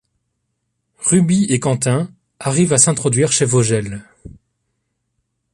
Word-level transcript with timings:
Ruby 0.97 1.43
et 1.49 1.59
Quentin 1.59 2.09
arrivent 2.39 2.73
à 2.73 2.79
s'introduire 2.79 3.31
chez 3.31 3.45
Vogel. 3.45 4.03